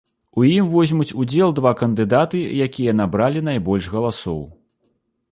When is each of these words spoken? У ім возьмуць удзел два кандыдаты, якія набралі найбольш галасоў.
У 0.39 0.43
ім 0.51 0.69
возьмуць 0.75 1.13
удзел 1.23 1.51
два 1.59 1.73
кандыдаты, 1.81 2.41
якія 2.67 2.95
набралі 3.01 3.43
найбольш 3.49 3.91
галасоў. 3.97 4.41